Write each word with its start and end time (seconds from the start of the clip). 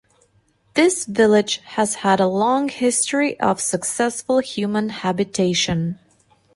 This 0.73 1.05
village 1.05 1.57
has 1.57 1.93
had 2.01 2.19
a 2.19 2.25
long 2.25 2.69
history 2.69 3.39
of 3.39 3.61
successful 3.61 4.39
human 4.39 4.89
habitation. 4.89 5.99